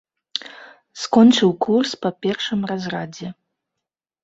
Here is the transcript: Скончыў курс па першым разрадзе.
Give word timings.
Скончыў 1.01 1.49
курс 1.67 1.91
па 2.07 2.13
першым 2.27 2.59
разрадзе. 2.73 3.27